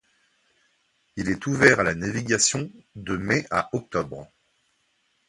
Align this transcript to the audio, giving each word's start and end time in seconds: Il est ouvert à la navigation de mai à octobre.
Il 1.15 1.29
est 1.29 1.45
ouvert 1.45 1.79
à 1.79 1.83
la 1.83 1.93
navigation 1.93 2.71
de 2.95 3.17
mai 3.17 3.45
à 3.51 3.69
octobre. 3.71 4.27